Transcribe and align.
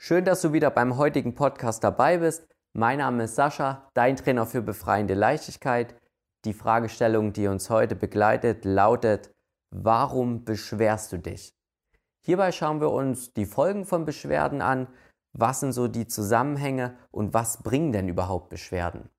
Schön, 0.00 0.24
dass 0.24 0.42
du 0.42 0.52
wieder 0.52 0.70
beim 0.70 0.96
heutigen 0.96 1.34
Podcast 1.34 1.82
dabei 1.82 2.18
bist. 2.18 2.46
Mein 2.72 2.98
Name 2.98 3.24
ist 3.24 3.34
Sascha, 3.34 3.90
dein 3.94 4.14
Trainer 4.14 4.46
für 4.46 4.62
befreiende 4.62 5.14
Leichtigkeit. 5.14 5.96
Die 6.44 6.52
Fragestellung, 6.52 7.32
die 7.32 7.48
uns 7.48 7.68
heute 7.68 7.96
begleitet, 7.96 8.64
lautet, 8.64 9.34
warum 9.70 10.44
beschwerst 10.44 11.10
du 11.10 11.18
dich? 11.18 11.52
Hierbei 12.24 12.52
schauen 12.52 12.80
wir 12.80 12.92
uns 12.92 13.34
die 13.34 13.44
Folgen 13.44 13.84
von 13.84 14.04
Beschwerden 14.04 14.62
an, 14.62 14.86
was 15.32 15.60
sind 15.60 15.72
so 15.72 15.88
die 15.88 16.06
Zusammenhänge 16.06 16.96
und 17.10 17.34
was 17.34 17.64
bringen 17.64 17.90
denn 17.90 18.08
überhaupt 18.08 18.50
Beschwerden? 18.50 19.10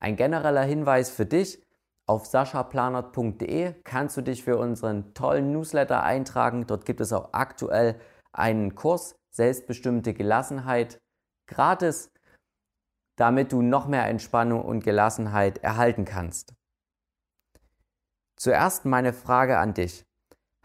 Ein 0.00 0.16
genereller 0.16 0.64
Hinweis 0.64 1.08
für 1.08 1.24
dich, 1.24 1.64
auf 2.04 2.26
saschaplanert.de 2.26 3.72
kannst 3.84 4.18
du 4.18 4.20
dich 4.20 4.44
für 4.44 4.58
unseren 4.58 5.14
tollen 5.14 5.50
Newsletter 5.50 6.02
eintragen. 6.02 6.66
Dort 6.66 6.84
gibt 6.84 7.00
es 7.00 7.14
auch 7.14 7.30
aktuell 7.32 7.98
einen 8.32 8.74
Kurs 8.74 9.17
selbstbestimmte 9.38 10.14
Gelassenheit 10.14 10.98
gratis, 11.48 12.10
damit 13.16 13.52
du 13.52 13.62
noch 13.62 13.86
mehr 13.86 14.06
Entspannung 14.06 14.62
und 14.62 14.82
Gelassenheit 14.84 15.58
erhalten 15.58 16.04
kannst. 16.04 16.54
Zuerst 18.36 18.84
meine 18.84 19.12
Frage 19.12 19.58
an 19.58 19.74
dich. 19.74 20.04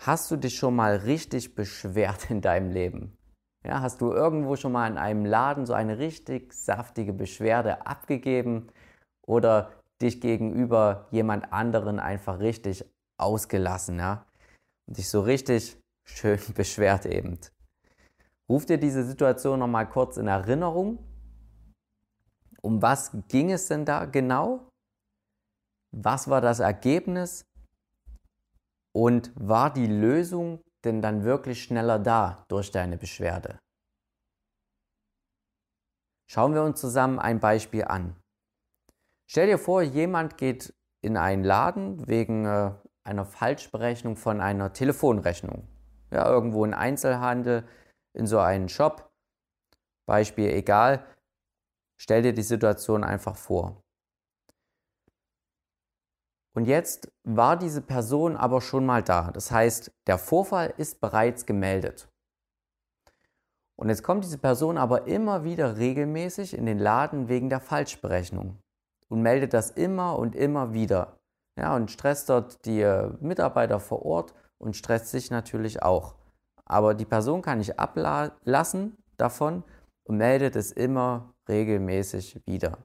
Hast 0.01 0.29
du 0.31 0.37
dich 0.37 0.57
schon 0.57 0.75
mal 0.75 0.95
richtig 0.97 1.55
beschwert 1.55 2.29
in 2.31 2.41
deinem 2.41 2.71
Leben? 2.71 3.15
Ja, 3.63 3.81
hast 3.81 4.01
du 4.01 4.11
irgendwo 4.11 4.55
schon 4.55 4.71
mal 4.71 4.89
in 4.89 4.97
einem 4.97 5.25
Laden 5.25 5.65
so 5.65 5.73
eine 5.73 5.99
richtig 5.99 6.51
saftige 6.53 7.13
Beschwerde 7.13 7.85
abgegeben 7.85 8.67
oder 9.25 9.71
dich 10.01 10.19
gegenüber 10.19 11.07
jemand 11.11 11.53
anderen 11.53 11.99
einfach 11.99 12.39
richtig 12.39 12.85
ausgelassen, 13.17 13.99
ja? 13.99 14.25
Und 14.87 14.97
dich 14.97 15.09
so 15.09 15.21
richtig 15.21 15.79
schön 16.05 16.39
beschwert 16.55 17.05
eben. 17.05 17.39
Ruf 18.49 18.65
dir 18.65 18.77
diese 18.77 19.03
Situation 19.03 19.59
nochmal 19.59 19.89
kurz 19.89 20.17
in 20.17 20.27
Erinnerung. 20.27 20.99
Um 22.61 22.81
was 22.81 23.11
ging 23.27 23.51
es 23.51 23.67
denn 23.67 23.85
da 23.85 24.05
genau? 24.05 24.69
Was 25.91 26.27
war 26.29 26.41
das 26.41 26.59
Ergebnis? 26.59 27.45
Und 28.93 29.31
war 29.35 29.73
die 29.73 29.87
Lösung 29.87 30.61
denn 30.83 31.01
dann 31.01 31.23
wirklich 31.23 31.63
schneller 31.63 31.99
da 31.99 32.45
durch 32.47 32.71
deine 32.71 32.97
Beschwerde? 32.97 33.59
Schauen 36.29 36.53
wir 36.53 36.63
uns 36.63 36.79
zusammen 36.79 37.19
ein 37.19 37.39
Beispiel 37.39 37.85
an. 37.85 38.15
Stell 39.27 39.47
dir 39.47 39.57
vor, 39.57 39.81
jemand 39.81 40.37
geht 40.37 40.73
in 41.01 41.17
einen 41.17 41.43
Laden 41.43 42.07
wegen 42.07 42.45
äh, 42.45 42.71
einer 43.03 43.25
Falschberechnung 43.25 44.15
von 44.15 44.41
einer 44.41 44.73
Telefonrechnung. 44.73 45.67
Ja, 46.11 46.27
irgendwo 46.29 46.63
in 46.65 46.73
Einzelhandel 46.73 47.67
in 48.13 48.27
so 48.27 48.39
einen 48.39 48.69
Shop. 48.69 49.11
Beispiel 50.05 50.49
egal. 50.49 51.05
Stell 51.97 52.21
dir 52.21 52.33
die 52.33 52.43
Situation 52.43 53.03
einfach 53.03 53.35
vor. 53.35 53.83
Und 56.55 56.65
jetzt 56.65 57.11
war 57.23 57.57
diese 57.57 57.81
Person 57.81 58.37
aber 58.37 58.61
schon 58.61 58.85
mal 58.85 59.01
da. 59.01 59.31
Das 59.31 59.49
heißt, 59.51 59.91
der 60.05 60.17
Vorfall 60.17 60.73
ist 60.77 61.01
bereits 61.01 61.45
gemeldet. 61.45 62.07
Und 63.75 63.89
jetzt 63.89 64.03
kommt 64.03 64.23
diese 64.23 64.37
Person 64.37 64.77
aber 64.77 65.07
immer 65.07 65.43
wieder 65.43 65.77
regelmäßig 65.77 66.55
in 66.55 66.65
den 66.65 66.77
Laden 66.77 67.27
wegen 67.27 67.49
der 67.49 67.59
Falschberechnung 67.59 68.59
und 69.09 69.21
meldet 69.21 69.53
das 69.53 69.71
immer 69.71 70.17
und 70.19 70.35
immer 70.35 70.73
wieder. 70.73 71.19
Ja, 71.57 71.75
und 71.75 71.89
stresst 71.91 72.29
dort 72.29 72.65
die 72.65 72.83
Mitarbeiter 73.19 73.79
vor 73.79 74.05
Ort 74.05 74.33
und 74.57 74.75
stresst 74.75 75.07
sich 75.07 75.31
natürlich 75.31 75.81
auch. 75.81 76.15
Aber 76.65 76.93
die 76.93 77.05
Person 77.05 77.41
kann 77.41 77.57
nicht 77.57 77.79
ablassen 77.79 78.97
davon 79.17 79.63
und 80.03 80.17
meldet 80.17 80.55
es 80.55 80.71
immer 80.71 81.33
regelmäßig 81.47 82.41
wieder. 82.45 82.77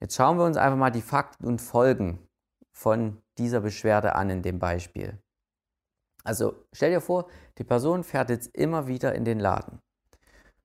Jetzt 0.00 0.14
schauen 0.14 0.38
wir 0.38 0.44
uns 0.44 0.56
einfach 0.56 0.78
mal 0.78 0.90
die 0.90 1.02
Fakten 1.02 1.46
und 1.46 1.60
Folgen 1.60 2.26
von 2.72 3.20
dieser 3.38 3.60
Beschwerde 3.60 4.14
an 4.14 4.30
in 4.30 4.42
dem 4.42 4.58
Beispiel. 4.58 5.18
Also 6.24 6.54
stell 6.72 6.90
dir 6.90 7.00
vor, 7.00 7.28
die 7.58 7.64
Person 7.64 8.04
fährt 8.04 8.30
jetzt 8.30 8.54
immer 8.54 8.86
wieder 8.86 9.14
in 9.14 9.24
den 9.24 9.40
Laden. 9.40 9.80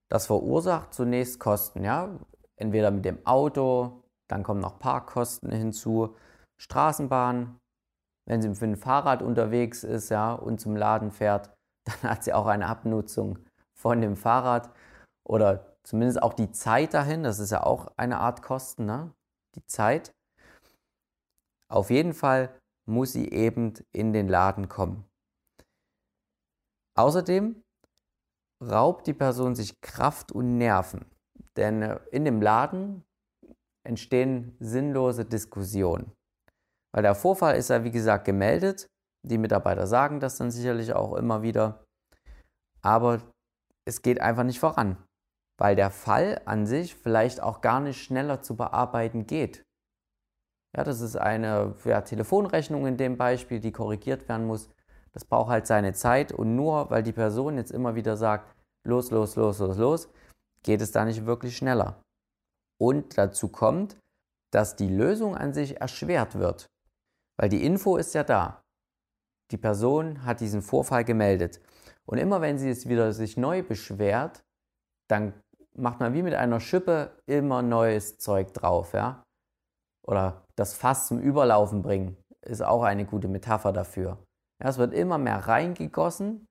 Das 0.08 0.26
verursacht 0.26 0.94
zunächst 0.94 1.40
Kosten, 1.40 1.82
ja, 1.82 2.20
entweder 2.56 2.90
mit 2.90 3.04
dem 3.04 3.24
Auto, 3.26 4.04
dann 4.28 4.42
kommen 4.42 4.60
noch 4.60 4.78
Parkkosten 4.78 5.50
hinzu, 5.50 6.16
Straßenbahn, 6.56 7.58
wenn 8.26 8.42
sie 8.42 8.48
mit 8.48 8.60
dem 8.60 8.76
Fahrrad 8.76 9.22
unterwegs 9.22 9.84
ist 9.84 10.08
ja, 10.08 10.32
und 10.32 10.60
zum 10.60 10.76
Laden 10.76 11.10
fährt, 11.10 11.54
dann 11.84 12.10
hat 12.10 12.24
sie 12.24 12.32
auch 12.32 12.46
eine 12.46 12.66
Abnutzung 12.66 13.38
von 13.76 14.00
dem 14.00 14.16
Fahrrad 14.16 14.72
oder 15.26 15.76
zumindest 15.82 16.22
auch 16.22 16.32
die 16.32 16.50
Zeit 16.50 16.94
dahin. 16.94 17.22
Das 17.22 17.38
ist 17.38 17.50
ja 17.50 17.62
auch 17.62 17.92
eine 17.96 18.18
Art 18.18 18.42
Kosten, 18.42 18.86
ne? 18.86 19.12
die 19.54 19.64
Zeit. 19.66 20.14
Auf 21.68 21.90
jeden 21.90 22.14
Fall 22.14 22.58
muss 22.86 23.12
sie 23.12 23.30
eben 23.30 23.74
in 23.92 24.12
den 24.12 24.28
Laden 24.28 24.68
kommen. 24.68 25.04
Außerdem 26.96 27.62
raubt 28.62 29.06
die 29.06 29.14
Person 29.14 29.54
sich 29.54 29.80
Kraft 29.80 30.32
und 30.32 30.58
Nerven, 30.58 31.06
denn 31.56 31.82
äh, 31.82 32.00
in 32.12 32.24
dem 32.24 32.40
Laden 32.40 33.04
entstehen 33.84 34.56
sinnlose 34.60 35.24
Diskussionen. 35.24 36.12
Weil 36.94 37.02
der 37.02 37.16
Vorfall 37.16 37.56
ist 37.56 37.70
ja, 37.70 37.82
wie 37.82 37.90
gesagt, 37.90 38.24
gemeldet. 38.24 38.86
Die 39.26 39.38
Mitarbeiter 39.38 39.86
sagen 39.88 40.20
das 40.20 40.36
dann 40.36 40.52
sicherlich 40.52 40.92
auch 40.92 41.14
immer 41.14 41.42
wieder. 41.42 41.84
Aber 42.82 43.20
es 43.84 44.00
geht 44.02 44.20
einfach 44.20 44.44
nicht 44.44 44.60
voran, 44.60 44.96
weil 45.58 45.74
der 45.74 45.90
Fall 45.90 46.40
an 46.44 46.66
sich 46.66 46.94
vielleicht 46.94 47.42
auch 47.42 47.62
gar 47.62 47.80
nicht 47.80 48.00
schneller 48.00 48.42
zu 48.42 48.56
bearbeiten 48.56 49.26
geht. 49.26 49.64
Ja, 50.76 50.84
das 50.84 51.00
ist 51.00 51.16
eine 51.16 51.74
ja, 51.84 52.00
Telefonrechnung 52.02 52.86
in 52.86 52.96
dem 52.96 53.16
Beispiel, 53.16 53.58
die 53.58 53.72
korrigiert 53.72 54.28
werden 54.28 54.46
muss. 54.46 54.70
Das 55.12 55.24
braucht 55.24 55.50
halt 55.50 55.66
seine 55.66 55.94
Zeit 55.94 56.32
und 56.32 56.54
nur 56.54 56.90
weil 56.90 57.02
die 57.02 57.12
Person 57.12 57.56
jetzt 57.56 57.70
immer 57.72 57.94
wieder 57.94 58.16
sagt, 58.16 58.54
los, 58.86 59.10
los, 59.10 59.34
los, 59.36 59.58
los, 59.58 59.78
los, 59.78 60.08
geht 60.62 60.80
es 60.80 60.92
da 60.92 61.04
nicht 61.04 61.26
wirklich 61.26 61.56
schneller. 61.56 62.02
Und 62.80 63.18
dazu 63.18 63.48
kommt, 63.48 63.96
dass 64.52 64.76
die 64.76 64.88
Lösung 64.88 65.36
an 65.36 65.52
sich 65.52 65.80
erschwert 65.80 66.36
wird. 66.36 66.68
Weil 67.36 67.48
die 67.48 67.64
Info 67.64 67.96
ist 67.96 68.14
ja 68.14 68.24
da. 68.24 68.62
Die 69.50 69.56
Person 69.56 70.24
hat 70.24 70.40
diesen 70.40 70.62
Vorfall 70.62 71.04
gemeldet. 71.04 71.60
Und 72.06 72.18
immer 72.18 72.40
wenn 72.40 72.58
sie 72.58 72.70
es 72.70 72.88
wieder 72.88 73.12
sich 73.12 73.36
neu 73.36 73.62
beschwert, 73.62 74.42
dann 75.08 75.34
macht 75.76 76.00
man 76.00 76.14
wie 76.14 76.22
mit 76.22 76.34
einer 76.34 76.60
Schippe 76.60 77.16
immer 77.26 77.62
neues 77.62 78.18
Zeug 78.18 78.52
drauf, 78.52 78.92
ja? 78.92 79.22
Oder 80.06 80.44
das 80.56 80.74
Fass 80.74 81.08
zum 81.08 81.18
Überlaufen 81.18 81.82
bringen 81.82 82.16
ist 82.42 82.62
auch 82.62 82.82
eine 82.82 83.06
gute 83.06 83.28
Metapher 83.28 83.72
dafür. 83.72 84.18
Ja, 84.62 84.68
es 84.68 84.78
wird 84.78 84.92
immer 84.92 85.18
mehr 85.18 85.48
reingegossen 85.48 86.46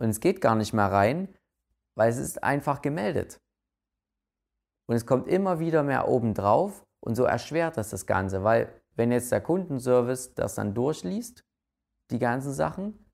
und 0.00 0.08
es 0.08 0.20
geht 0.20 0.40
gar 0.40 0.54
nicht 0.54 0.72
mehr 0.72 0.90
rein, 0.90 1.28
weil 1.96 2.10
es 2.10 2.18
ist 2.18 2.42
einfach 2.42 2.82
gemeldet. 2.82 3.38
Und 4.88 4.96
es 4.96 5.06
kommt 5.06 5.28
immer 5.28 5.58
wieder 5.58 5.82
mehr 5.82 6.08
oben 6.08 6.34
drauf 6.34 6.84
und 7.04 7.16
so 7.16 7.24
erschwert 7.24 7.76
das 7.76 7.90
das 7.90 8.06
Ganze, 8.06 8.44
weil 8.44 8.72
wenn 8.96 9.12
jetzt 9.12 9.30
der 9.30 9.40
Kundenservice 9.40 10.34
das 10.34 10.54
dann 10.54 10.74
durchliest, 10.74 11.44
die 12.10 12.18
ganzen 12.18 12.52
Sachen, 12.52 13.06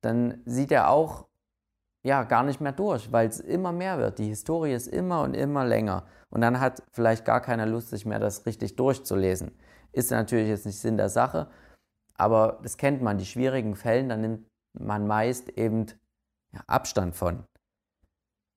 dann 0.00 0.42
sieht 0.44 0.72
er 0.72 0.90
auch 0.90 1.28
ja 2.02 2.24
gar 2.24 2.42
nicht 2.42 2.60
mehr 2.60 2.72
durch, 2.72 3.10
weil 3.12 3.28
es 3.28 3.40
immer 3.40 3.72
mehr 3.72 3.98
wird. 3.98 4.18
Die 4.18 4.28
Historie 4.28 4.72
ist 4.72 4.88
immer 4.88 5.22
und 5.22 5.34
immer 5.34 5.64
länger. 5.64 6.06
Und 6.28 6.40
dann 6.40 6.60
hat 6.60 6.82
vielleicht 6.92 7.24
gar 7.24 7.40
keiner 7.40 7.66
Lust, 7.66 7.90
sich 7.90 8.04
mehr 8.04 8.18
das 8.18 8.44
richtig 8.46 8.76
durchzulesen. 8.76 9.52
Ist 9.92 10.10
natürlich 10.10 10.48
jetzt 10.48 10.66
nicht 10.66 10.78
Sinn 10.80 10.96
der 10.96 11.08
Sache, 11.08 11.48
aber 12.16 12.58
das 12.62 12.76
kennt 12.76 13.02
man, 13.02 13.18
die 13.18 13.26
schwierigen 13.26 13.76
Fällen, 13.76 14.08
da 14.08 14.16
nimmt 14.16 14.46
man 14.72 15.06
meist 15.06 15.50
eben 15.50 15.86
Abstand 16.66 17.14
von. 17.16 17.44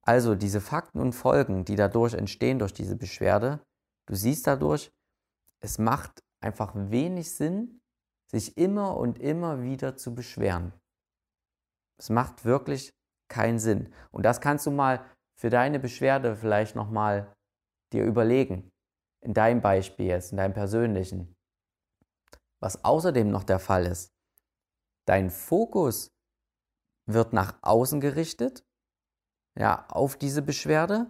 Also 0.02 0.36
diese 0.36 0.62
Fakten 0.62 1.00
und 1.00 1.14
Folgen, 1.14 1.66
die 1.66 1.76
dadurch 1.76 2.14
entstehen 2.14 2.60
durch 2.60 2.74
diese 2.74 2.96
Beschwerde, 2.96 3.60
du 4.06 4.16
siehst 4.16 4.48
dadurch, 4.48 4.92
es 5.60 5.80
macht 5.80 6.24
einfach 6.42 6.74
wenig 6.76 7.34
Sinn, 7.34 7.80
sich 8.30 8.58
immer 8.58 8.98
und 8.98 9.20
immer 9.20 9.62
wieder 9.62 9.96
zu 9.96 10.14
beschweren. 10.14 10.74
Es 12.00 12.10
macht 12.10 12.46
wirklich 12.46 12.92
keinen 13.30 13.60
Sinn. 13.60 13.94
Und 14.12 14.24
das 14.24 14.42
kannst 14.42 14.66
du 14.66 14.72
mal 14.72 15.06
für 15.40 15.50
deine 15.50 15.80
Beschwerde 15.80 16.36
vielleicht 16.36 16.76
nochmal 16.76 17.34
dir 17.94 18.04
überlegen. 18.04 18.70
In 19.22 19.34
deinem 19.34 19.62
Beispiel 19.62 20.08
jetzt, 20.08 20.32
in 20.32 20.38
deinem 20.38 20.54
persönlichen. 20.54 21.34
Was 22.60 22.84
außerdem 22.84 23.30
noch 23.30 23.44
der 23.44 23.60
Fall 23.60 23.86
ist, 23.86 24.12
dein 25.06 25.30
Fokus 25.30 26.12
wird 27.08 27.34
nach 27.34 27.58
außen 27.62 28.02
gerichtet, 28.02 28.64
ja, 29.58 29.88
auf 29.90 30.18
diese 30.18 30.42
Beschwerde. 30.42 31.10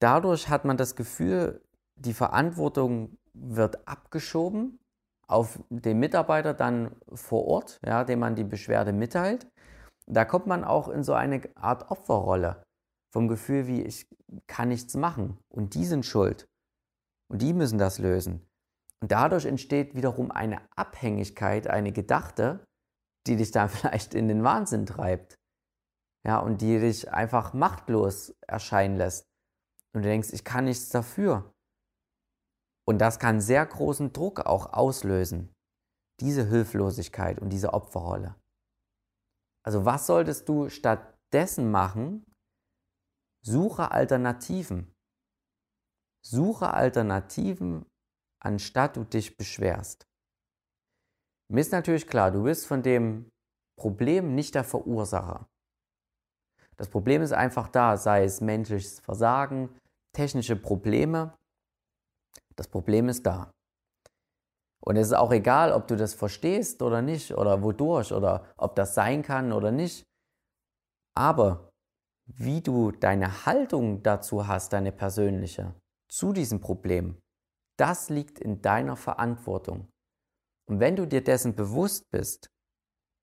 Dadurch 0.00 0.48
hat 0.48 0.64
man 0.64 0.76
das 0.76 0.96
Gefühl, 0.96 1.64
die 1.96 2.14
Verantwortung 2.14 3.16
wird 3.40 3.86
abgeschoben 3.86 4.78
auf 5.26 5.60
den 5.68 5.98
Mitarbeiter 5.98 6.54
dann 6.54 6.96
vor 7.12 7.46
Ort, 7.46 7.80
ja, 7.84 8.04
dem 8.04 8.20
man 8.20 8.34
die 8.34 8.44
Beschwerde 8.44 8.92
mitteilt. 8.92 9.46
Da 10.06 10.24
kommt 10.24 10.46
man 10.46 10.64
auch 10.64 10.88
in 10.88 11.04
so 11.04 11.12
eine 11.12 11.42
Art 11.54 11.90
Opferrolle 11.90 12.62
vom 13.12 13.28
Gefühl 13.28 13.66
wie, 13.66 13.82
ich 13.82 14.08
kann 14.46 14.68
nichts 14.68 14.94
machen 14.94 15.38
und 15.48 15.74
die 15.74 15.84
sind 15.84 16.06
schuld 16.06 16.48
und 17.30 17.42
die 17.42 17.52
müssen 17.52 17.78
das 17.78 17.98
lösen. 17.98 18.46
Und 19.00 19.12
dadurch 19.12 19.44
entsteht 19.44 19.94
wiederum 19.94 20.30
eine 20.30 20.60
Abhängigkeit, 20.74 21.68
eine 21.68 21.92
gedachte, 21.92 22.64
die 23.26 23.36
dich 23.36 23.50
dann 23.50 23.68
vielleicht 23.68 24.14
in 24.14 24.28
den 24.28 24.42
Wahnsinn 24.44 24.86
treibt. 24.86 25.38
Ja, 26.26 26.38
und 26.38 26.60
die 26.60 26.80
dich 26.80 27.12
einfach 27.12 27.54
machtlos 27.54 28.34
erscheinen 28.46 28.96
lässt. 28.96 29.24
Und 29.94 30.02
du 30.02 30.08
denkst, 30.08 30.32
ich 30.32 30.44
kann 30.44 30.64
nichts 30.64 30.88
dafür. 30.88 31.54
Und 32.88 33.00
das 33.00 33.18
kann 33.18 33.42
sehr 33.42 33.66
großen 33.66 34.14
Druck 34.14 34.46
auch 34.46 34.72
auslösen. 34.72 35.52
Diese 36.20 36.46
Hilflosigkeit 36.46 37.38
und 37.38 37.50
diese 37.50 37.74
Opferrolle. 37.74 38.34
Also 39.62 39.84
was 39.84 40.06
solltest 40.06 40.48
du 40.48 40.70
stattdessen 40.70 41.70
machen? 41.70 42.24
Suche 43.44 43.90
Alternativen. 43.90 44.90
Suche 46.24 46.72
Alternativen, 46.72 47.84
anstatt 48.42 48.96
du 48.96 49.04
dich 49.04 49.36
beschwerst. 49.36 50.06
Mir 51.52 51.60
ist 51.60 51.72
natürlich 51.72 52.06
klar, 52.06 52.30
du 52.30 52.44
bist 52.44 52.66
von 52.66 52.82
dem 52.82 53.28
Problem 53.78 54.34
nicht 54.34 54.54
der 54.54 54.64
Verursacher. 54.64 55.46
Das 56.78 56.88
Problem 56.88 57.20
ist 57.20 57.32
einfach 57.32 57.68
da, 57.68 57.98
sei 57.98 58.24
es 58.24 58.40
menschliches 58.40 59.00
Versagen, 59.00 59.78
technische 60.14 60.56
Probleme. 60.56 61.37
Das 62.58 62.66
Problem 62.66 63.08
ist 63.08 63.24
da. 63.24 63.52
Und 64.80 64.96
es 64.96 65.08
ist 65.08 65.12
auch 65.12 65.30
egal, 65.32 65.72
ob 65.72 65.86
du 65.86 65.96
das 65.96 66.14
verstehst 66.14 66.82
oder 66.82 67.02
nicht, 67.02 67.32
oder 67.32 67.62
wodurch, 67.62 68.12
oder 68.12 68.52
ob 68.56 68.74
das 68.74 68.94
sein 68.94 69.22
kann 69.22 69.52
oder 69.52 69.70
nicht. 69.70 70.04
Aber 71.16 71.70
wie 72.26 72.60
du 72.60 72.90
deine 72.90 73.46
Haltung 73.46 74.02
dazu 74.02 74.46
hast, 74.46 74.72
deine 74.72 74.92
persönliche, 74.92 75.74
zu 76.10 76.32
diesem 76.32 76.60
Problem, 76.60 77.20
das 77.78 78.08
liegt 78.08 78.40
in 78.40 78.60
deiner 78.60 78.96
Verantwortung. 78.96 79.88
Und 80.68 80.80
wenn 80.80 80.96
du 80.96 81.06
dir 81.06 81.22
dessen 81.22 81.54
bewusst 81.54 82.10
bist, 82.10 82.50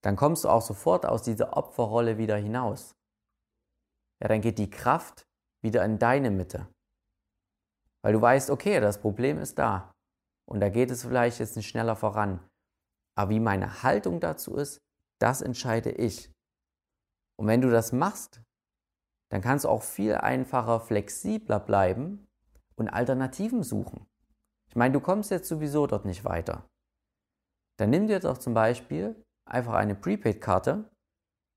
dann 0.02 0.16
kommst 0.16 0.46
du 0.46 0.50
auch 0.50 0.62
sofort 0.62 1.06
aus 1.06 1.24
dieser 1.24 1.58
Opferrolle 1.58 2.18
wieder 2.18 2.38
hinaus. 2.38 2.96
Ja, 4.22 4.30
dann 4.30 4.42
geht 4.42 4.60
die 4.60 4.70
Kraft 4.70 5.26
wieder 5.62 5.84
in 5.84 6.00
deine 6.00 6.32
Mitte. 6.32 6.68
Weil 8.06 8.14
du 8.14 8.22
weißt, 8.22 8.52
okay, 8.52 8.80
das 8.80 9.02
Problem 9.02 9.40
ist 9.40 9.58
da. 9.58 9.92
Und 10.48 10.60
da 10.60 10.70
geht 10.70 10.92
es 10.92 11.02
vielleicht 11.02 11.40
jetzt 11.40 11.56
nicht 11.56 11.68
schneller 11.68 11.96
voran. 11.96 12.40
Aber 13.18 13.32
wie 13.32 13.40
meine 13.40 13.82
Haltung 13.82 14.20
dazu 14.20 14.58
ist, 14.58 14.78
das 15.20 15.42
entscheide 15.42 15.90
ich. 15.90 16.32
Und 17.40 17.48
wenn 17.48 17.62
du 17.62 17.72
das 17.72 17.94
machst, 17.94 18.44
dann 19.32 19.42
kannst 19.42 19.66
du 19.66 19.70
auch 19.70 19.82
viel 19.82 20.14
einfacher, 20.14 20.82
flexibler 20.82 21.60
bleiben 21.60 22.28
und 22.76 22.90
Alternativen 22.90 23.64
suchen. 23.64 24.06
Ich 24.70 24.76
meine, 24.76 24.94
du 24.94 25.00
kommst 25.00 25.32
jetzt 25.32 25.48
sowieso 25.48 25.88
dort 25.88 26.06
nicht 26.06 26.26
weiter. 26.26 26.70
Dann 27.80 27.90
nimm 27.90 28.06
dir 28.06 28.20
doch 28.20 28.38
zum 28.38 28.54
Beispiel 28.54 29.20
einfach 29.50 29.74
eine 29.74 29.96
Prepaid-Karte, 29.96 30.92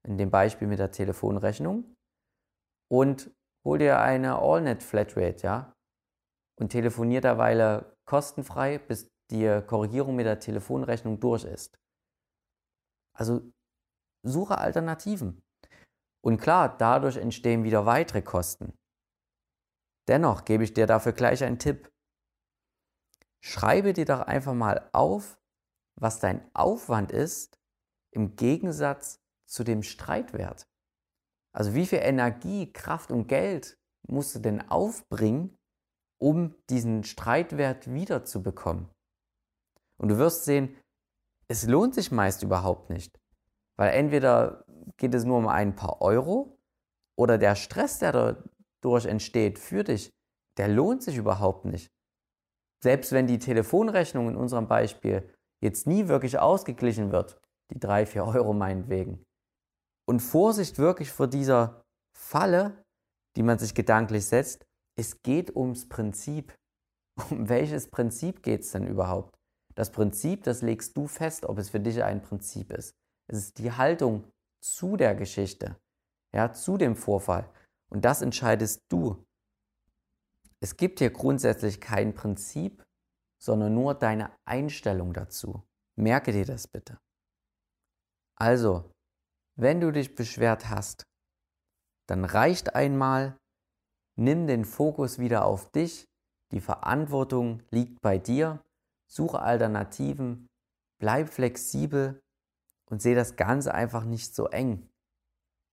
in 0.09 0.17
dem 0.17 0.31
Beispiel 0.31 0.67
mit 0.67 0.79
der 0.79 0.93
Telefonrechnung, 0.93 1.95
und 2.91 3.31
hol 3.67 3.77
dir 3.77 4.01
eine 4.01 4.39
AllNet 4.39 4.83
Flatrate, 4.83 5.43
ja, 5.43 5.75
und 6.59 6.71
telefonier 6.71 7.21
derweile 7.21 7.97
kostenfrei, 8.05 8.79
bis 8.79 9.09
die 9.31 9.63
Korrigierung 9.67 10.17
mit 10.17 10.27
der 10.27 10.41
Telefonrechnung 10.41 11.21
durch 11.21 11.45
ist. 11.45 11.79
Also 13.15 13.53
suche 14.23 14.59
Alternativen. 14.59 15.43
Und 16.25 16.39
klar, 16.41 16.77
dadurch 16.77 17.17
entstehen 17.17 17.65
wieder 17.65 17.87
weitere 17.87 18.23
Kosten. 18.23 18.77
Dennoch 20.09 20.45
gebe 20.45 20.65
ich 20.65 20.73
dir 20.73 20.87
dafür 20.87 21.13
gleich 21.13 21.45
einen 21.45 21.59
Tipp. 21.59 21.91
Schreibe 23.45 23.93
dir 23.93 24.05
doch 24.05 24.21
einfach 24.21 24.55
mal 24.55 24.89
auf, 24.93 25.39
was 26.01 26.19
dein 26.19 26.51
Aufwand 26.55 27.13
ist 27.13 27.59
im 28.13 28.37
Gegensatz 28.37 29.21
zu 29.47 29.65
dem 29.65 29.83
Streitwert. 29.83 30.67
Also 31.55 31.75
wie 31.75 31.87
viel 31.87 32.01
Energie, 32.01 32.73
Kraft 32.73 33.11
und 33.11 33.27
Geld 33.27 33.79
musst 34.07 34.35
du 34.35 34.39
denn 34.39 34.69
aufbringen, 34.71 35.58
um 36.19 36.55
diesen 36.71 37.05
Streitwert 37.05 37.93
wiederzubekommen? 37.93 38.89
Und 39.99 40.09
du 40.09 40.19
wirst 40.19 40.45
sehen, 40.45 40.77
es 41.49 41.67
lohnt 41.67 41.95
sich 41.95 42.13
meist 42.13 42.43
überhaupt 42.43 42.91
nicht. 42.91 43.19
Weil 43.77 43.95
entweder 43.95 44.65
geht 44.97 45.15
es 45.15 45.25
nur 45.25 45.39
um 45.39 45.49
ein 45.49 45.75
paar 45.75 46.01
Euro 46.03 46.59
oder 47.17 47.39
der 47.39 47.55
Stress, 47.55 47.99
der 47.99 48.13
dadurch 48.81 49.07
entsteht 49.07 49.59
für 49.59 49.85
dich, 49.85 50.13
der 50.57 50.69
lohnt 50.69 51.03
sich 51.03 51.17
überhaupt 51.17 51.65
nicht. 51.65 51.91
Selbst 52.83 53.13
wenn 53.13 53.27
die 53.27 53.39
Telefonrechnung 53.39 54.29
in 54.29 54.37
unserem 54.37 54.69
Beispiel 54.69 55.33
jetzt 55.61 55.87
nie 55.87 56.09
wirklich 56.09 56.39
ausgeglichen 56.39 57.11
wird, 57.11 57.41
die 57.73 57.81
drei, 57.81 58.07
vier 58.07 58.25
Euro 58.25 58.53
meinetwegen. 58.53 59.25
Und 60.07 60.21
Vorsicht 60.21 60.79
wirklich 60.79 61.11
vor 61.11 61.27
dieser 61.27 61.83
Falle, 62.17 62.85
die 63.37 63.43
man 63.43 63.59
sich 63.59 63.75
gedanklich 63.75 64.27
setzt. 64.27 64.67
Es 64.99 65.23
geht 65.23 65.55
ums 65.55 65.89
Prinzip. 65.89 66.55
Um 67.31 67.49
welches 67.49 67.91
Prinzip 67.91 68.43
geht 68.43 68.63
es 68.63 68.73
denn 68.73 68.87
überhaupt? 68.87 69.37
Das 69.75 69.91
Prinzip, 69.91 70.45
das 70.45 70.63
legst 70.63 70.97
du 70.97 71.07
fest, 71.07 71.45
ob 71.47 71.59
es 71.59 71.71
für 71.71 71.81
dich 71.81 72.03
ein 72.03 72.21
Prinzip 72.21 72.73
ist. 72.73 72.93
Es 73.29 73.39
ist 73.39 73.59
die 73.59 73.73
Haltung 73.73 74.25
zu 74.61 74.97
der 74.97 75.15
Geschichte, 75.15 75.77
ja, 76.35 76.53
zu 76.53 76.77
dem 76.77 76.97
Vorfall. 76.97 77.53
Und 77.91 78.05
das 78.05 78.23
entscheidest 78.23 78.83
du. 78.89 79.25
Es 80.61 80.77
gibt 80.77 80.99
hier 80.99 81.11
grundsätzlich 81.11 81.81
kein 81.81 82.15
Prinzip, 82.15 82.85
sondern 83.41 83.75
nur 83.75 83.95
deine 83.95 84.33
Einstellung 84.45 85.13
dazu. 85.13 85.63
Merke 85.97 86.33
dir 86.33 86.45
das 86.45 86.67
bitte. 86.67 86.99
Also, 88.37 88.91
wenn 89.57 89.81
du 89.81 89.93
dich 89.93 90.15
beschwert 90.15 90.69
hast, 90.69 91.05
dann 92.09 92.25
reicht 92.25 92.75
einmal, 92.75 93.37
nimm 94.19 94.47
den 94.47 94.65
Fokus 94.65 95.19
wieder 95.19 95.45
auf 95.45 95.71
dich, 95.71 96.09
die 96.53 96.61
Verantwortung 96.61 97.63
liegt 97.71 98.01
bei 98.01 98.19
dir, 98.19 98.61
suche 99.07 99.41
Alternativen, 99.41 100.49
bleib 100.99 101.29
flexibel 101.29 102.21
und 102.91 103.01
sehe 103.01 103.15
das 103.15 103.37
Ganze 103.37 103.75
einfach 103.75 104.05
nicht 104.05 104.35
so 104.35 104.49
eng. 104.49 104.89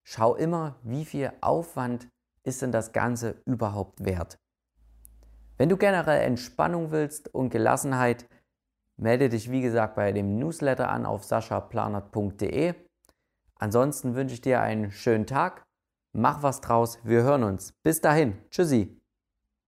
Schau 0.04 0.36
immer, 0.36 0.76
wie 0.84 1.06
viel 1.06 1.32
Aufwand 1.42 2.08
ist 2.44 2.62
denn 2.62 2.72
das 2.72 2.92
Ganze 2.92 3.42
überhaupt 3.46 4.06
wert. 4.06 4.38
Wenn 5.58 5.70
du 5.70 5.78
generell 5.78 6.22
Entspannung 6.22 6.92
willst 6.92 7.34
und 7.34 7.50
Gelassenheit, 7.50 8.28
melde 8.98 9.30
dich 9.30 9.50
wie 9.50 9.62
gesagt 9.62 9.96
bei 9.96 10.12
dem 10.12 10.38
Newsletter 10.38 10.90
an 10.90 11.06
auf 11.06 11.24
saschaplanert.de. 11.24 12.76
Ansonsten 13.58 14.16
wünsche 14.16 14.36
ich 14.36 14.42
dir 14.42 14.62
einen 14.62 14.92
schönen 14.92 15.26
Tag, 15.26 15.65
mach 16.16 16.42
was 16.42 16.62
draus, 16.62 17.00
wir 17.04 17.24
hören 17.24 17.44
uns. 17.44 17.74
Bis 17.84 18.02
dahin, 18.02 18.34
tschüssi. 18.50 19.00